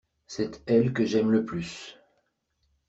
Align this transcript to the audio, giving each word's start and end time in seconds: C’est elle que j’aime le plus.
C’est 0.25 0.63
elle 0.65 0.93
que 0.93 1.05
j’aime 1.05 1.29
le 1.29 1.45
plus. 1.45 1.99